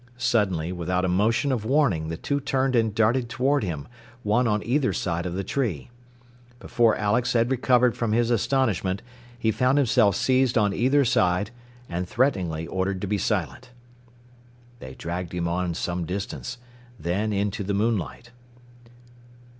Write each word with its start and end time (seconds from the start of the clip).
Suddenly, 0.17 0.71
without 0.71 1.05
a 1.05 1.07
motion 1.07 1.51
of 1.51 1.63
warning, 1.63 2.07
the 2.07 2.17
two 2.17 2.39
turned 2.39 2.75
and 2.75 2.95
darted 2.95 3.29
toward 3.29 3.63
him, 3.63 3.87
one 4.23 4.47
on 4.47 4.63
either 4.65 4.93
side 4.93 5.27
of 5.27 5.35
the 5.35 5.43
tree. 5.43 5.91
Before 6.59 6.97
Alex 6.97 7.33
had 7.33 7.51
recovered 7.51 7.95
from 7.95 8.11
his 8.11 8.31
astonishment 8.31 9.03
he 9.37 9.51
found 9.51 9.77
himself 9.77 10.15
seized 10.15 10.57
on 10.57 10.73
either 10.73 11.05
side, 11.05 11.51
and 11.87 12.09
threateningly 12.09 12.65
ordered 12.65 12.99
to 13.01 13.07
be 13.07 13.19
silent. 13.19 13.69
They 14.79 14.95
dragged 14.95 15.33
him 15.35 15.47
on 15.47 15.75
some 15.75 16.05
distance, 16.07 16.57
then 16.99 17.31
into 17.31 17.63
the 17.63 17.75
moonlight. 17.75 18.31